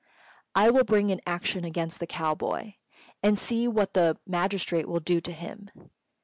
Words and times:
I 0.55 0.71
will 0.71 0.83
bring 0.83 1.11
an 1.11 1.21
action 1.27 1.63
against 1.63 1.99
the 1.99 2.07
cow 2.07 2.33
boy, 2.33 2.77
and 3.21 3.37
see 3.37 3.67
what 3.67 3.93
the 3.93 4.17
magistrate 4.25 4.87
will 4.87 4.99
do 4.99 5.21
to 5.21 5.31
him." 5.31 5.69